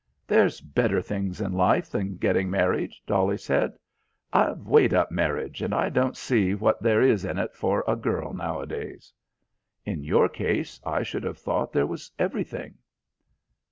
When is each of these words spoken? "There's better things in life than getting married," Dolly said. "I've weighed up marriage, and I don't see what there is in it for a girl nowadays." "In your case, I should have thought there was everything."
"There's 0.25 0.61
better 0.61 0.99
things 0.99 1.41
in 1.41 1.51
life 1.53 1.91
than 1.91 2.17
getting 2.17 2.49
married," 2.49 2.91
Dolly 3.05 3.37
said. 3.37 3.77
"I've 4.33 4.65
weighed 4.65 4.95
up 4.95 5.11
marriage, 5.11 5.61
and 5.61 5.75
I 5.75 5.89
don't 5.89 6.17
see 6.17 6.55
what 6.55 6.81
there 6.81 7.03
is 7.03 7.23
in 7.23 7.37
it 7.37 7.53
for 7.53 7.83
a 7.87 7.95
girl 7.95 8.33
nowadays." 8.33 9.13
"In 9.85 10.03
your 10.03 10.27
case, 10.27 10.81
I 10.83 11.03
should 11.03 11.21
have 11.23 11.37
thought 11.37 11.71
there 11.71 11.85
was 11.85 12.09
everything." 12.17 12.79